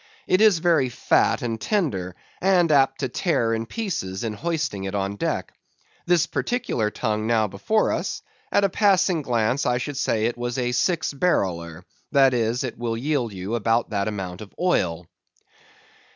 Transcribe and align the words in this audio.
It 0.25 0.41
is 0.41 0.57
very 0.57 0.89
fat 0.89 1.43
and 1.43 1.61
tender, 1.61 2.15
and 2.41 2.71
apt 2.71 3.01
to 3.01 3.07
tear 3.07 3.53
in 3.53 3.67
pieces 3.67 4.23
in 4.23 4.33
hoisting 4.33 4.85
it 4.85 4.95
on 4.95 5.15
deck. 5.15 5.53
This 6.07 6.25
particular 6.25 6.89
tongue 6.89 7.27
now 7.27 7.45
before 7.47 7.91
us; 7.91 8.23
at 8.51 8.63
a 8.63 8.69
passing 8.69 9.21
glance 9.21 9.63
I 9.67 9.77
should 9.77 9.97
say 9.97 10.25
it 10.25 10.39
was 10.39 10.57
a 10.57 10.71
six 10.71 11.13
barreler; 11.13 11.83
that 12.13 12.33
is, 12.33 12.63
it 12.63 12.79
will 12.79 12.97
yield 12.97 13.31
you 13.31 13.53
about 13.53 13.91
that 13.91 14.07
amount 14.07 14.41
of 14.41 14.51
oil. 14.59 15.05